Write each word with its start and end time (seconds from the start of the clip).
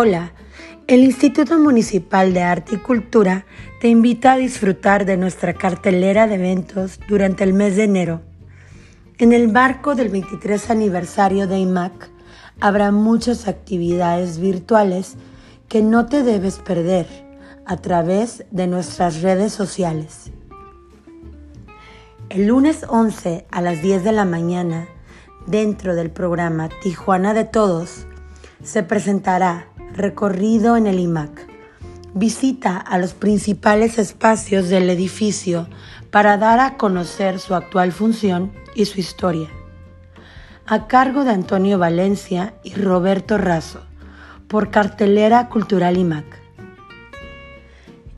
Hola, 0.00 0.30
el 0.86 1.02
Instituto 1.02 1.58
Municipal 1.58 2.32
de 2.32 2.40
Arte 2.40 2.76
y 2.76 2.78
Cultura 2.78 3.46
te 3.80 3.88
invita 3.88 4.34
a 4.34 4.36
disfrutar 4.36 5.04
de 5.04 5.16
nuestra 5.16 5.54
cartelera 5.54 6.28
de 6.28 6.36
eventos 6.36 7.00
durante 7.08 7.42
el 7.42 7.52
mes 7.52 7.74
de 7.74 7.82
enero. 7.82 8.20
En 9.18 9.32
el 9.32 9.50
marco 9.50 9.96
del 9.96 10.08
23 10.08 10.70
aniversario 10.70 11.48
de 11.48 11.58
IMAC 11.58 12.10
habrá 12.60 12.92
muchas 12.92 13.48
actividades 13.48 14.38
virtuales 14.38 15.16
que 15.68 15.82
no 15.82 16.06
te 16.06 16.22
debes 16.22 16.60
perder 16.60 17.08
a 17.66 17.78
través 17.78 18.44
de 18.52 18.68
nuestras 18.68 19.20
redes 19.20 19.52
sociales. 19.52 20.30
El 22.28 22.46
lunes 22.46 22.86
11 22.88 23.48
a 23.50 23.60
las 23.60 23.82
10 23.82 24.04
de 24.04 24.12
la 24.12 24.24
mañana, 24.24 24.86
dentro 25.48 25.96
del 25.96 26.12
programa 26.12 26.68
Tijuana 26.84 27.34
de 27.34 27.42
Todos, 27.42 28.06
se 28.62 28.82
presentará 28.84 29.67
recorrido 29.98 30.76
en 30.76 30.86
el 30.86 30.98
IMAC. 30.98 31.46
Visita 32.14 32.78
a 32.78 32.98
los 32.98 33.12
principales 33.12 33.98
espacios 33.98 34.68
del 34.68 34.88
edificio 34.88 35.68
para 36.10 36.38
dar 36.38 36.60
a 36.60 36.76
conocer 36.76 37.38
su 37.38 37.54
actual 37.54 37.92
función 37.92 38.52
y 38.74 38.86
su 38.86 38.98
historia. 39.00 39.48
A 40.66 40.86
cargo 40.86 41.24
de 41.24 41.32
Antonio 41.32 41.78
Valencia 41.78 42.54
y 42.62 42.74
Roberto 42.74 43.36
Razo, 43.36 43.82
por 44.48 44.70
Cartelera 44.70 45.48
Cultural 45.48 45.98
IMAC. 45.98 46.24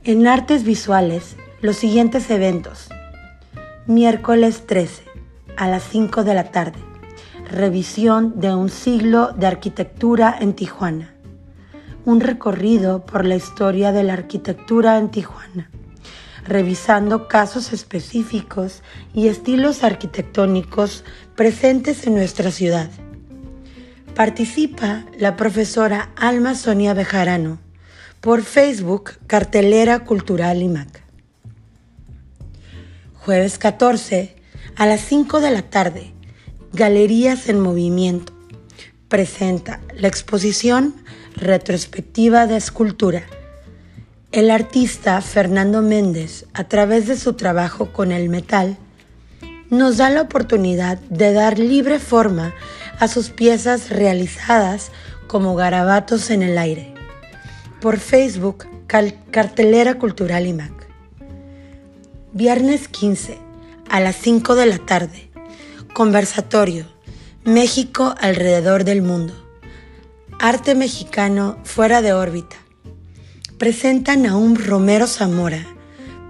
En 0.03 0.27
artes 0.27 0.63
visuales, 0.63 1.35
los 1.61 1.75
siguientes 1.75 2.29
eventos. 2.29 2.89
Miércoles 3.87 4.65
13, 4.65 5.03
a 5.57 5.67
las 5.67 5.83
5 5.83 6.23
de 6.23 6.33
la 6.33 6.51
tarde. 6.51 6.79
Revisión 7.49 8.39
de 8.39 8.55
un 8.55 8.69
siglo 8.69 9.33
de 9.33 9.47
arquitectura 9.47 10.35
en 10.39 10.53
Tijuana 10.53 11.10
un 12.05 12.19
recorrido 12.19 13.05
por 13.05 13.25
la 13.25 13.35
historia 13.35 13.91
de 13.91 14.03
la 14.03 14.13
arquitectura 14.13 14.97
en 14.97 15.09
Tijuana, 15.09 15.69
revisando 16.45 17.27
casos 17.27 17.73
específicos 17.73 18.81
y 19.13 19.27
estilos 19.27 19.83
arquitectónicos 19.83 21.03
presentes 21.35 22.07
en 22.07 22.15
nuestra 22.15 22.51
ciudad. 22.51 22.89
Participa 24.15 25.05
la 25.17 25.35
profesora 25.35 26.09
Alma 26.15 26.55
Sonia 26.55 26.93
Bejarano 26.93 27.59
por 28.19 28.43
Facebook 28.43 29.13
Cartelera 29.27 30.03
Cultural 30.03 30.61
IMAC. 30.61 31.01
Jueves 33.15 33.57
14 33.57 34.35
a 34.75 34.85
las 34.85 35.01
5 35.01 35.41
de 35.41 35.51
la 35.51 35.61
tarde, 35.61 36.13
Galerías 36.73 37.49
en 37.49 37.59
Movimiento. 37.59 38.33
Presenta 39.07 39.79
la 39.95 40.07
exposición 40.07 40.95
Retrospectiva 41.41 42.45
de 42.45 42.55
Escultura. 42.55 43.23
El 44.31 44.51
artista 44.51 45.19
Fernando 45.21 45.81
Méndez, 45.81 46.45
a 46.53 46.65
través 46.65 47.07
de 47.07 47.17
su 47.17 47.33
trabajo 47.33 47.91
con 47.91 48.11
el 48.11 48.29
metal, 48.29 48.77
nos 49.71 49.97
da 49.97 50.11
la 50.11 50.21
oportunidad 50.21 50.99
de 51.09 51.33
dar 51.33 51.57
libre 51.57 51.97
forma 51.97 52.53
a 52.99 53.07
sus 53.07 53.31
piezas 53.31 53.89
realizadas 53.89 54.91
como 55.25 55.55
garabatos 55.55 56.29
en 56.29 56.43
el 56.43 56.59
aire. 56.59 56.93
Por 57.81 57.97
Facebook, 57.97 58.67
Cartelera 58.85 59.95
Cultural 59.95 60.45
IMAC. 60.45 60.87
Viernes 62.33 62.87
15, 62.87 63.39
a 63.89 63.99
las 63.99 64.15
5 64.17 64.53
de 64.53 64.65
la 64.67 64.77
tarde. 64.77 65.31
Conversatorio. 65.95 66.85
México 67.45 68.13
alrededor 68.21 68.83
del 68.83 69.01
mundo. 69.01 69.40
Arte 70.43 70.73
mexicano 70.73 71.59
fuera 71.63 72.01
de 72.01 72.13
órbita. 72.13 72.55
Presenta 73.59 74.15
Naum 74.15 74.55
Romero 74.55 75.05
Zamora, 75.05 75.67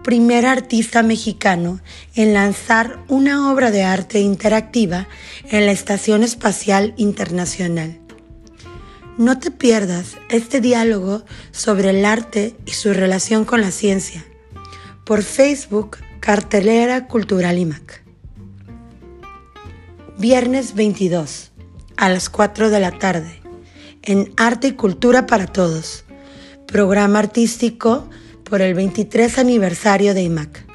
primer 0.04 0.46
artista 0.46 1.02
mexicano 1.02 1.80
en 2.14 2.34
lanzar 2.34 3.06
una 3.08 3.50
obra 3.54 3.72
de 3.72 3.84
arte 3.84 4.20
interactiva 4.20 5.08
en 5.50 5.66
la 5.66 5.72
Estación 5.72 6.24
Espacial 6.24 6.94
Internacional. 6.98 8.02
No 9.18 9.40
te 9.40 9.50
pierdas 9.50 10.18
este 10.28 10.60
diálogo 10.60 11.24
sobre 11.52 11.92
el 11.92 12.04
arte 12.04 12.54
y 12.66 12.72
su 12.72 12.94
relación 12.94 13.46
con 13.46 13.62
la 13.62 13.72
ciencia 13.72 14.26
por 15.06 15.24
Facebook 15.24 16.00
Cartelera 16.20 17.08
Cultural 17.08 17.58
IMAC. 17.58 18.04
Viernes 20.18 20.76
22 20.76 21.54
a 21.96 22.10
las 22.10 22.30
4 22.30 22.70
de 22.70 22.80
la 22.82 22.92
tarde 23.00 23.41
en 24.04 24.34
Arte 24.38 24.70
y 24.70 24.72
Cultura 24.74 25.28
para 25.28 25.48
Todos, 25.48 26.06
programa 26.66 27.20
artístico 27.20 28.10
por 28.44 28.62
el 28.62 28.74
23 28.74 29.38
aniversario 29.38 30.14
de 30.14 30.24
IMAC. 30.24 30.66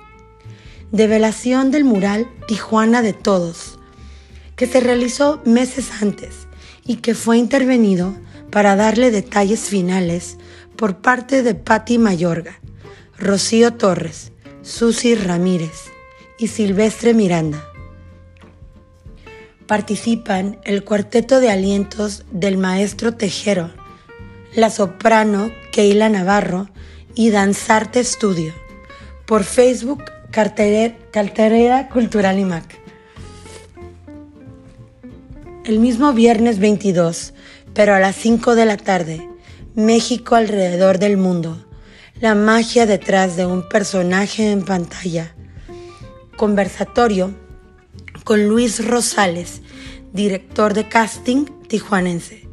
Develación 0.92 1.70
del 1.70 1.84
mural 1.84 2.28
Tijuana 2.47 3.03
de 3.03 3.12
Todos, 3.12 3.78
que 4.54 4.66
se 4.66 4.81
realizó 4.81 5.42
meses 5.44 5.91
antes 6.00 6.47
y 6.84 6.97
que 6.97 7.14
fue 7.14 7.38
intervenido 7.38 8.14
para 8.50 8.76
darle 8.76 9.10
detalles 9.10 9.60
finales 9.60 10.38
por 10.76 10.98
parte 10.98 11.43
de 11.43 11.54
Patti 11.54 11.98
Mayorga, 11.98 12.60
Rocío 13.19 13.75
Torres, 13.75 14.32
Susi 14.62 15.14
Ramírez 15.14 15.91
y 16.38 16.48
Silvestre 16.48 17.12
Miranda 17.12 17.64
participan 19.66 20.59
el 20.65 20.84
cuarteto 20.84 21.41
de 21.41 21.50
alientos 21.50 22.25
del 22.31 22.56
maestro 22.56 23.15
Tejero, 23.15 23.71
la 24.54 24.71
soprano 24.71 25.50
Keila 25.72 26.09
Navarro 26.09 26.69
y 27.15 27.31
Danzarte 27.31 28.00
Estudio 28.00 28.53
por 29.26 29.44
Facebook 29.44 30.05
Carterera 30.31 31.88
Cultural 31.88 32.38
IMAC. 32.38 32.78
El 35.65 35.81
mismo 35.81 36.12
viernes 36.12 36.60
22, 36.60 37.34
pero 37.75 37.94
a 37.94 37.99
las 37.99 38.15
5 38.16 38.55
de 38.55 38.66
la 38.66 38.76
tarde, 38.76 39.28
México 39.75 40.37
alrededor 40.37 40.99
del 40.99 41.16
mundo, 41.16 41.66
la 42.21 42.34
magia 42.34 42.87
detrás 42.87 43.37
de 43.37 43.47
un 43.47 43.69
personaje 43.69 44.53
en 44.53 44.65
pantalla. 44.65 45.34
Conversatorio 46.37 47.34
con 48.26 48.48
Luis 48.48 48.84
Rosales, 48.84 49.62
director 50.12 50.75
de 50.75 50.88
casting 50.88 51.44
tijuanense, 51.69 52.48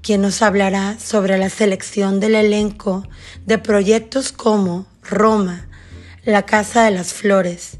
quien 0.00 0.22
nos 0.22 0.42
hablará 0.42 0.96
sobre 1.00 1.38
la 1.38 1.50
selección 1.50 2.20
del 2.20 2.36
elenco 2.36 3.02
de 3.44 3.58
proyectos 3.58 4.30
como 4.30 4.86
Roma, 5.02 5.66
La 6.24 6.46
Casa 6.46 6.84
de 6.84 6.92
las 6.92 7.12
Flores, 7.14 7.78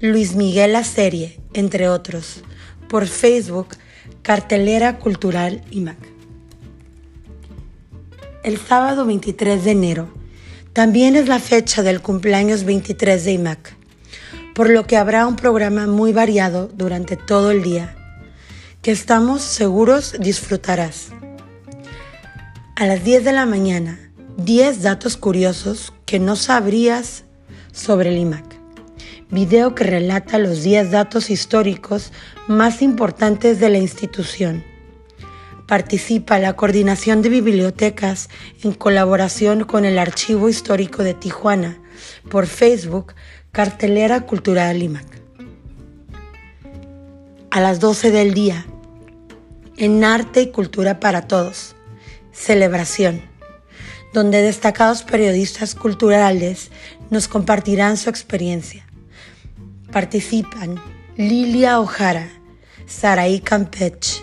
Luis 0.00 0.34
Miguel 0.34 0.72
La 0.72 0.82
Serie, 0.82 1.38
entre 1.52 1.88
otros, 1.88 2.42
por 2.88 3.06
Facebook, 3.06 3.76
Cartelera 4.22 4.98
Cultural 4.98 5.62
IMAC. 5.70 5.98
El 8.42 8.58
sábado 8.58 9.06
23 9.06 9.62
de 9.64 9.70
enero 9.70 10.12
también 10.72 11.14
es 11.14 11.28
la 11.28 11.38
fecha 11.38 11.84
del 11.84 12.00
cumpleaños 12.00 12.64
23 12.64 13.24
de 13.24 13.32
IMAC 13.32 13.73
por 14.54 14.70
lo 14.70 14.86
que 14.86 14.96
habrá 14.96 15.26
un 15.26 15.36
programa 15.36 15.86
muy 15.86 16.12
variado 16.12 16.70
durante 16.72 17.16
todo 17.16 17.50
el 17.50 17.62
día, 17.62 17.96
que 18.82 18.92
estamos 18.92 19.42
seguros 19.42 20.14
disfrutarás. 20.20 21.08
A 22.76 22.86
las 22.86 23.04
10 23.04 23.24
de 23.24 23.32
la 23.32 23.46
mañana, 23.46 23.98
10 24.36 24.82
datos 24.82 25.16
curiosos 25.16 25.92
que 26.06 26.18
no 26.18 26.36
sabrías 26.36 27.24
sobre 27.72 28.10
el 28.10 28.18
IMAC. 28.18 28.44
Video 29.30 29.74
que 29.74 29.84
relata 29.84 30.38
los 30.38 30.62
10 30.62 30.90
datos 30.90 31.30
históricos 31.30 32.12
más 32.46 32.82
importantes 32.82 33.58
de 33.58 33.70
la 33.70 33.78
institución. 33.78 34.62
Participa 35.66 36.38
la 36.38 36.54
Coordinación 36.54 37.22
de 37.22 37.30
Bibliotecas 37.30 38.28
en 38.62 38.72
colaboración 38.72 39.64
con 39.64 39.84
el 39.84 39.98
Archivo 39.98 40.48
Histórico 40.48 41.02
de 41.02 41.14
Tijuana 41.14 41.78
por 42.28 42.46
Facebook 42.46 43.14
Cartelera 43.54 44.22
Cultural 44.22 44.82
IMAC. 44.82 45.06
A 47.52 47.60
las 47.60 47.78
12 47.78 48.10
del 48.10 48.34
día, 48.34 48.66
en 49.76 50.02
Arte 50.02 50.42
y 50.42 50.50
Cultura 50.50 50.98
para 50.98 51.28
Todos, 51.28 51.76
celebración, 52.32 53.22
donde 54.12 54.42
destacados 54.42 55.04
periodistas 55.04 55.76
culturales 55.76 56.72
nos 57.10 57.28
compartirán 57.28 57.96
su 57.96 58.10
experiencia. 58.10 58.88
Participan 59.92 60.82
Lilia 61.16 61.78
Ojara, 61.78 62.28
Saraí 62.86 63.38
Campech 63.38 64.20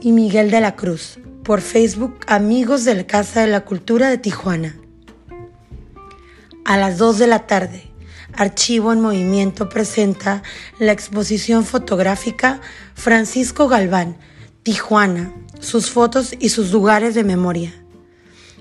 y 0.00 0.12
Miguel 0.12 0.52
de 0.52 0.60
la 0.60 0.76
Cruz 0.76 1.18
por 1.42 1.62
Facebook 1.62 2.20
Amigos 2.28 2.84
de 2.84 2.94
la 2.94 3.06
Casa 3.08 3.40
de 3.40 3.48
la 3.48 3.64
Cultura 3.64 4.08
de 4.08 4.18
Tijuana. 4.18 4.76
A 6.64 6.76
las 6.76 6.96
2 6.98 7.18
de 7.18 7.26
la 7.26 7.48
tarde, 7.48 7.87
Archivo 8.38 8.92
en 8.92 9.00
Movimiento 9.00 9.68
presenta 9.68 10.44
la 10.78 10.92
exposición 10.92 11.64
fotográfica 11.64 12.60
Francisco 12.94 13.66
Galván, 13.66 14.16
Tijuana, 14.62 15.34
sus 15.58 15.90
fotos 15.90 16.32
y 16.38 16.50
sus 16.50 16.70
lugares 16.70 17.16
de 17.16 17.24
memoria. 17.24 17.74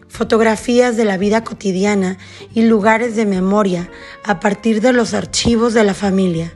fotografías 0.08 0.98
de 0.98 1.06
la 1.06 1.18
vida 1.18 1.44
cotidiana 1.44 2.18
y 2.56 2.64
lugares 2.64 3.16
de 3.16 3.28
memoria 3.28 3.88
a 4.24 4.40
partir 4.40 4.82
de 4.82 4.94
los 4.94 5.14
archivos 5.14 5.76
de 5.76 5.84
la 5.84 5.94
familia. 5.94 6.54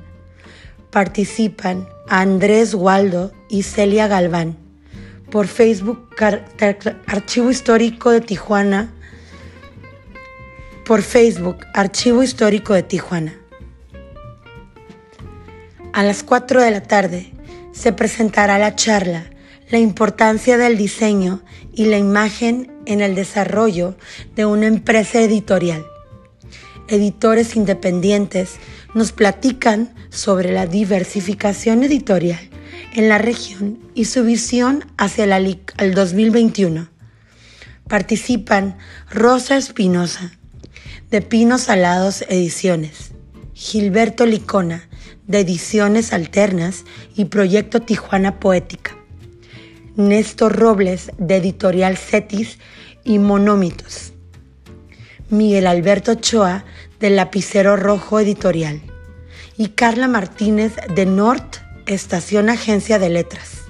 Participan 0.89 1.87
Andrés 2.07 2.73
Waldo 2.73 3.31
y 3.49 3.61
Celia 3.61 4.07
Galván. 4.07 4.57
Por 5.29 5.45
Facebook, 5.47 6.09
Archivo 7.05 7.51
Histórico 7.51 8.09
de 8.09 8.21
Tijuana. 8.21 8.95
Por 10.91 11.03
Facebook, 11.03 11.65
Archivo 11.73 12.21
Histórico 12.21 12.73
de 12.73 12.83
Tijuana. 12.83 13.33
A 15.93 16.03
las 16.03 16.21
4 16.21 16.61
de 16.61 16.69
la 16.69 16.83
tarde 16.83 17.31
se 17.71 17.93
presentará 17.93 18.57
la 18.57 18.75
charla 18.75 19.31
La 19.69 19.77
importancia 19.77 20.57
del 20.57 20.77
diseño 20.77 21.43
y 21.73 21.85
la 21.85 21.97
imagen 21.97 22.73
en 22.85 22.99
el 22.99 23.15
desarrollo 23.15 23.95
de 24.35 24.45
una 24.45 24.67
empresa 24.67 25.21
editorial. 25.21 25.85
Editores 26.89 27.55
independientes 27.55 28.57
nos 28.93 29.13
platican 29.13 29.93
sobre 30.09 30.51
la 30.51 30.67
diversificación 30.67 31.85
editorial 31.85 32.49
en 32.95 33.07
la 33.07 33.17
región 33.17 33.79
y 33.95 34.03
su 34.03 34.25
visión 34.25 34.83
hacia 34.97 35.23
el 35.23 35.93
2021. 35.93 36.89
Participan 37.87 38.77
Rosa 39.09 39.55
Espinosa, 39.55 40.33
de 41.11 41.21
Pinos 41.21 41.67
Alados 41.67 42.21
Ediciones, 42.29 43.11
Gilberto 43.53 44.25
Licona, 44.25 44.87
de 45.27 45.41
Ediciones 45.41 46.13
Alternas 46.13 46.85
y 47.17 47.25
Proyecto 47.25 47.81
Tijuana 47.81 48.39
Poética, 48.39 48.95
Néstor 49.97 50.55
Robles, 50.55 51.11
de 51.17 51.35
Editorial 51.35 51.97
Cetis 51.97 52.59
y 53.03 53.19
Monómitos, 53.19 54.13
Miguel 55.29 55.67
Alberto 55.67 56.13
Ochoa, 56.13 56.63
de 57.01 57.09
Lapicero 57.09 57.75
Rojo 57.75 58.21
Editorial, 58.21 58.79
y 59.57 59.67
Carla 59.69 60.07
Martínez, 60.07 60.75
de 60.95 61.05
Nort 61.05 61.57
Estación 61.87 62.49
Agencia 62.49 62.99
de 62.99 63.09
Letras. 63.09 63.63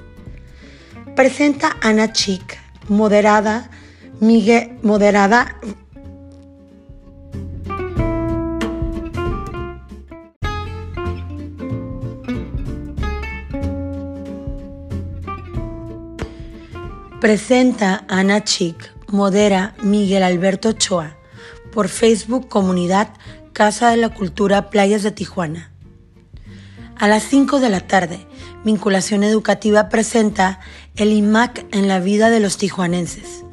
Presenta 1.15 1.75
Ana 1.81 2.13
Chic, 2.13 2.59
moderada, 2.88 3.71
Miguel, 4.19 4.77
moderada 4.83 5.57
Presenta 17.21 18.03
Ana 18.07 18.44
Chic, 18.44 18.91
modera 19.07 19.75
Miguel 19.83 20.23
Alberto 20.23 20.69
Ochoa, 20.69 21.18
por 21.71 21.88
Facebook 21.88 22.47
Comunidad 22.47 23.13
Casa 23.53 23.91
de 23.91 23.97
la 23.97 24.09
Cultura 24.09 24.71
Playas 24.71 25.03
de 25.03 25.12
Tijuana. 25.12 25.71
A 26.97 27.07
las 27.07 27.21
5 27.21 27.59
de 27.59 27.69
la 27.69 27.81
tarde, 27.81 28.25
Vinculación 28.65 29.23
Educativa 29.23 29.88
presenta 29.88 30.62
el 30.95 31.12
IMAC 31.12 31.63
en 31.71 31.88
la 31.88 32.00
vida 32.00 32.31
de 32.31 32.39
los 32.39 32.57
tijuanenses. 32.57 33.45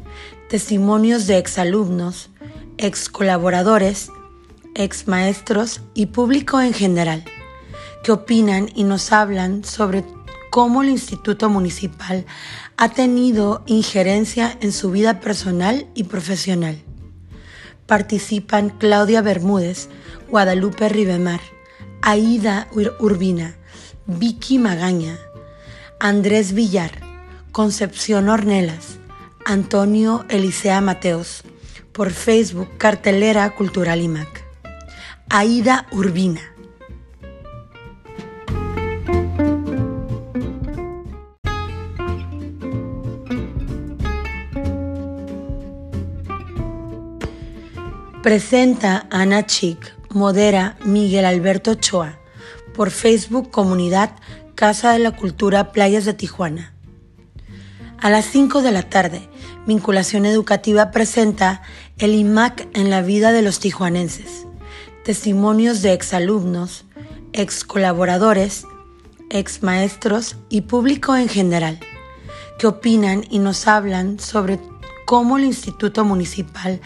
Testimonios 0.49 1.27
de 1.27 1.37
exalumnos, 1.37 2.31
ex 2.79 3.11
colaboradores, 3.11 4.11
ex 4.77 5.07
maestros 5.09 5.83
y 5.93 6.07
público 6.07 6.59
en 6.63 6.73
general, 6.73 7.23
que 8.03 8.13
opinan 8.13 8.71
y 8.75 8.85
nos 8.85 9.13
hablan 9.13 9.63
sobre 9.63 10.07
cómo 10.51 10.83
el 10.83 10.89
Instituto 10.89 11.51
Municipal 11.51 12.25
ha 12.81 12.91
tenido 12.91 13.65
injerencia 13.67 14.57
en 14.61 14.71
su 14.71 14.93
vida 14.93 15.19
personal 15.19 15.89
y 15.95 16.05
profesional. 16.05 16.81
Participan 17.87 18.71
Claudia 18.71 19.21
Bermúdez, 19.21 19.89
Guadalupe 20.31 20.89
Ribemar, 20.89 21.41
Aida 22.03 22.69
Urbina, 23.01 23.57
Vicky 24.07 24.61
Magaña, 24.61 25.19
Andrés 25.99 26.53
Villar, 26.53 26.93
Concepción 27.51 28.29
Ornelas, 28.29 28.99
Antonio 29.45 30.25
Elisea 30.29 30.81
Mateos, 30.81 31.43
por 31.91 32.13
Facebook 32.13 32.69
Cartelera 32.79 33.57
Cultural 33.57 34.01
IMAC. 34.01 34.45
Aida 35.29 35.89
Urbina. 35.91 36.58
Presenta 48.29 49.07
Ana 49.09 49.47
Chic, 49.47 49.97
modera 50.11 50.77
Miguel 50.85 51.25
Alberto 51.25 51.71
Ochoa, 51.71 52.19
por 52.75 52.91
Facebook 52.91 53.51
Comunidad 53.51 54.11
Casa 54.55 54.93
de 54.93 54.99
la 54.99 55.13
Cultura 55.13 55.73
Playas 55.73 56.05
de 56.05 56.13
Tijuana. 56.13 56.75
A 57.97 58.11
las 58.11 58.27
5 58.27 58.61
de 58.61 58.71
la 58.71 58.83
tarde, 58.83 59.31
Vinculación 59.67 60.27
Educativa 60.27 60.91
presenta 60.91 61.63
el 61.97 62.15
IMAC 62.15 62.69
en 62.75 62.91
la 62.91 63.01
vida 63.01 63.33
de 63.33 63.41
los 63.41 63.61
tijuanenses. 63.61 64.47
Testimonios 65.05 65.81
de 65.81 65.95
exalumnos, 65.95 66.85
ex 67.33 67.65
colaboradores, 67.65 68.67
ex 69.31 69.63
maestros 69.63 70.37
y 70.51 70.61
público 70.61 71.17
en 71.17 71.31
general, 71.31 71.81
que 72.59 72.67
opinan 72.67 73.25
y 73.31 73.39
nos 73.39 73.67
hablan 73.67 74.21
sobre 74.21 74.61
cómo 75.09 75.39
el 75.39 75.45
Instituto 75.45 76.05
Municipal 76.05 76.83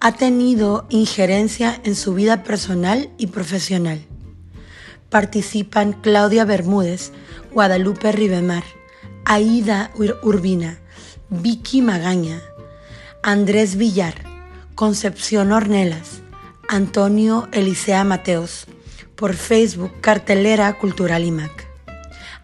ha 0.00 0.12
tenido 0.12 0.86
injerencia 0.90 1.80
en 1.84 1.94
su 1.94 2.14
vida 2.14 2.42
personal 2.42 3.10
y 3.18 3.28
profesional. 3.28 4.04
Participan 5.10 5.92
Claudia 5.92 6.44
Bermúdez, 6.44 7.12
Guadalupe 7.52 8.12
Ribemar, 8.12 8.64
Aida 9.24 9.90
Urbina, 10.22 10.78
Vicky 11.30 11.82
Magaña, 11.82 12.42
Andrés 13.22 13.76
Villar, 13.76 14.14
Concepción 14.74 15.52
Ornelas, 15.52 16.20
Antonio 16.68 17.48
Elisea 17.52 18.04
Mateos, 18.04 18.66
por 19.14 19.34
Facebook 19.34 19.92
Cartelera 20.00 20.76
Cultural 20.78 21.24
IMAC. 21.24 21.66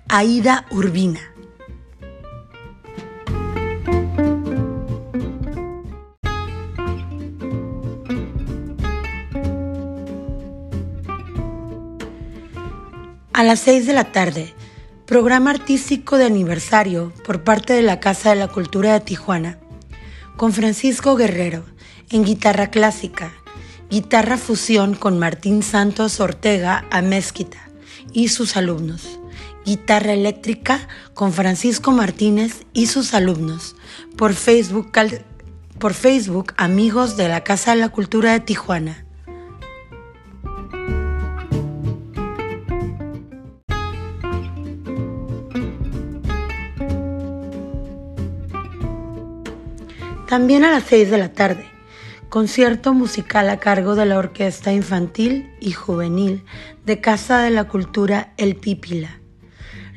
Aida 0.08 0.66
Urbina. 0.70 1.31
A 13.35 13.45
las 13.45 13.61
6 13.61 13.87
de 13.87 13.95
la 13.95 14.12
tarde, 14.12 14.53
programa 15.07 15.53
artístico 15.53 16.19
de 16.19 16.27
aniversario 16.27 17.15
por 17.25 17.43
parte 17.43 17.73
de 17.73 17.81
la 17.81 17.99
Casa 17.99 18.29
de 18.29 18.37
la 18.37 18.49
Cultura 18.49 18.93
de 18.93 19.01
Tijuana, 19.01 19.59
con 20.37 20.53
Francisco 20.53 21.17
Guerrero 21.17 21.65
en 22.11 22.25
guitarra 22.25 22.71
clásica, 22.71 23.33
guitarra 23.89 24.37
fusión 24.37 24.95
con 24.95 25.19
Martín 25.19 25.62
Santos 25.62 26.21
Ortega 26.21 26.85
a 26.91 27.01
Mezquita 27.01 27.71
y 28.12 28.29
sus 28.29 28.55
alumnos, 28.59 29.19
guitarra 29.65 30.12
eléctrica 30.12 30.87
con 31.15 31.33
Francisco 31.33 31.91
Martínez 31.91 32.67
y 32.75 32.89
sus 32.89 33.15
alumnos, 33.15 33.77
por 34.19 34.35
Facebook, 34.35 34.93
por 35.79 35.95
Facebook 35.95 36.53
Amigos 36.59 37.17
de 37.17 37.29
la 37.31 37.43
Casa 37.43 37.71
de 37.71 37.81
la 37.81 37.89
Cultura 37.89 38.33
de 38.33 38.41
Tijuana. 38.41 39.01
También 50.33 50.65
a 50.65 50.71
las 50.71 50.85
6 50.85 51.11
de 51.11 51.19
la 51.19 51.31
tarde, 51.31 51.67
concierto 52.31 52.95
musical 52.95 53.51
a 53.51 53.59
cargo 53.59 53.95
de 53.95 54.07
la 54.07 54.17
Orquesta 54.17 54.73
Infantil 54.73 55.51
y 55.61 55.73
Juvenil 55.73 56.43
de 56.87 57.03
Casa 57.03 57.43
de 57.43 57.51
la 57.51 57.65
Cultura 57.65 58.33
El 58.39 58.57
Pípila. 58.57 59.21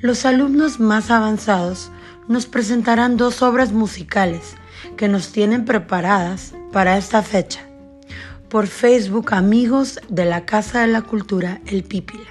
Los 0.02 0.26
alumnos 0.26 0.82
más 0.82 1.10
avanzados 1.10 1.90
nos 2.28 2.48
presentarán 2.48 3.16
dos 3.16 3.42
obras 3.42 3.72
musicales 3.72 4.58
que 4.98 5.08
nos 5.08 5.32
tienen 5.32 5.64
preparadas 5.64 6.54
para 6.74 6.98
esta 6.98 7.24
fecha. 7.24 7.62
Por 8.50 8.68
Facebook 8.68 9.34
Amigos 9.34 10.02
de 10.10 10.26
la 10.26 10.46
Casa 10.46 10.82
de 10.82 10.88
la 10.88 11.04
Cultura 11.04 11.62
El 11.66 11.86
Pípila. 11.86 12.28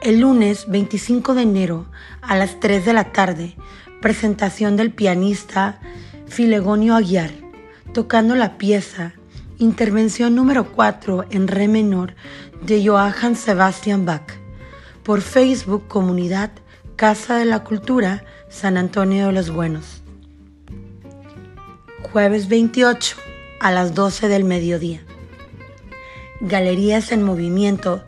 El 0.00 0.20
lunes 0.20 0.64
25 0.66 1.34
de 1.34 1.42
enero 1.42 1.90
a 2.22 2.36
las 2.36 2.58
3 2.58 2.86
de 2.86 2.92
la 2.94 3.12
tarde 3.12 3.54
presentación 4.00 4.76
del 4.76 4.92
pianista 4.92 5.78
Filegonio 6.26 6.96
Aguiar, 6.96 7.30
tocando 7.92 8.34
la 8.34 8.56
pieza 8.58 9.14
Intervención 9.58 10.34
número 10.34 10.72
4 10.72 11.26
en 11.30 11.46
Re 11.46 11.68
menor 11.68 12.14
de 12.62 12.86
Johann 12.86 13.36
Sebastian 13.36 14.06
Bach, 14.06 14.32
por 15.02 15.20
Facebook 15.20 15.86
Comunidad 15.86 16.50
Casa 16.96 17.36
de 17.36 17.44
la 17.44 17.62
Cultura 17.62 18.24
San 18.48 18.78
Antonio 18.78 19.26
de 19.26 19.32
los 19.32 19.50
Buenos. 19.50 20.02
jueves 22.10 22.48
28 22.48 23.16
a 23.60 23.70
las 23.70 23.94
12 23.94 24.28
del 24.28 24.44
mediodía. 24.44 25.02
Galerías 26.40 27.12
en 27.12 27.22
Movimiento 27.22 28.02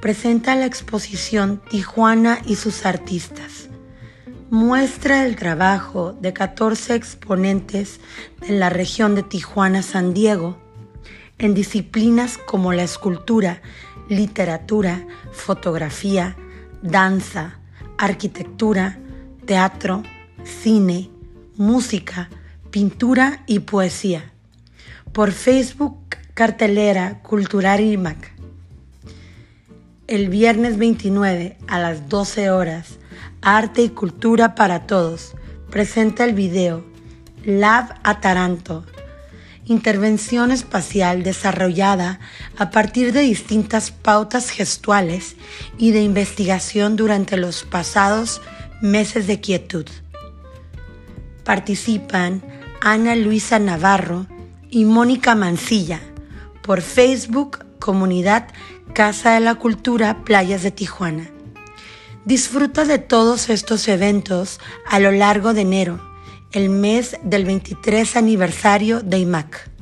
presenta 0.00 0.56
la 0.56 0.66
exposición 0.66 1.60
Tijuana 1.68 2.40
y 2.46 2.56
sus 2.56 2.86
artistas. 2.86 3.63
Muestra 4.54 5.26
el 5.26 5.34
trabajo 5.34 6.12
de 6.12 6.32
14 6.32 6.94
exponentes 6.94 7.98
de 8.40 8.50
la 8.56 8.70
región 8.70 9.16
de 9.16 9.24
Tijuana-San 9.24 10.14
Diego 10.14 10.56
en 11.38 11.54
disciplinas 11.54 12.38
como 12.38 12.72
la 12.72 12.84
escultura, 12.84 13.62
literatura, 14.08 15.08
fotografía, 15.32 16.36
danza, 16.82 17.58
arquitectura, 17.98 19.00
teatro, 19.44 20.04
cine, 20.44 21.10
música, 21.56 22.30
pintura 22.70 23.42
y 23.48 23.58
poesía. 23.58 24.30
Por 25.12 25.32
Facebook, 25.32 25.98
cartelera 26.32 27.20
Cultural 27.22 27.80
IMAC. 27.80 28.32
El 30.06 30.28
viernes 30.28 30.78
29 30.78 31.58
a 31.66 31.80
las 31.80 32.08
12 32.08 32.52
horas, 32.52 33.00
Arte 33.42 33.82
y 33.82 33.88
Cultura 33.90 34.54
para 34.54 34.86
Todos 34.86 35.34
presenta 35.70 36.24
el 36.24 36.34
video 36.34 36.84
Lab 37.44 37.94
Ataranto 38.02 38.84
intervención 39.66 40.50
espacial 40.50 41.22
desarrollada 41.22 42.20
a 42.58 42.70
partir 42.70 43.12
de 43.12 43.20
distintas 43.20 43.90
pautas 43.90 44.50
gestuales 44.50 45.36
y 45.78 45.92
de 45.92 46.02
investigación 46.02 46.96
durante 46.96 47.36
los 47.36 47.64
pasados 47.64 48.42
meses 48.82 49.26
de 49.26 49.40
quietud. 49.40 49.86
Participan 51.44 52.42
Ana 52.80 53.16
Luisa 53.16 53.58
Navarro 53.58 54.26
y 54.70 54.84
Mónica 54.84 55.34
Mancilla 55.34 56.00
por 56.62 56.82
Facebook 56.82 57.64
Comunidad 57.78 58.48
Casa 58.94 59.32
de 59.32 59.40
la 59.40 59.54
Cultura 59.56 60.24
Playas 60.24 60.62
de 60.62 60.70
Tijuana. 60.70 61.33
Disfruta 62.24 62.86
de 62.86 62.98
todos 62.98 63.50
estos 63.50 63.86
eventos 63.86 64.58
a 64.88 64.98
lo 64.98 65.12
largo 65.12 65.52
de 65.52 65.60
enero 65.60 66.14
el 66.54 66.68
mes 66.68 67.16
del 67.24 67.44
23 67.44 68.16
aniversario 68.16 69.00
de 69.00 69.18
IMAC. 69.18 69.73